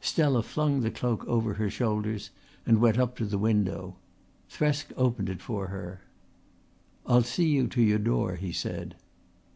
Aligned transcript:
Stella 0.00 0.44
flung 0.44 0.82
the 0.82 0.90
cloak 0.92 1.26
over 1.26 1.54
her 1.54 1.68
shoulders 1.68 2.30
and 2.64 2.80
went 2.80 2.96
up 2.96 3.16
to 3.16 3.24
the 3.24 3.38
window. 3.40 3.96
Thresk 4.48 4.92
opened 4.96 5.28
it 5.28 5.42
for 5.42 5.66
her. 5.66 6.02
"I'll 7.06 7.24
see 7.24 7.48
you 7.48 7.66
to 7.66 7.82
your 7.82 7.98
door," 7.98 8.36
he 8.36 8.52
said. 8.52 8.94